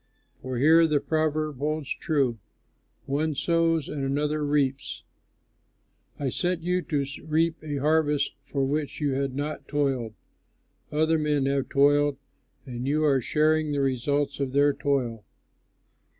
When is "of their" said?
14.39-14.73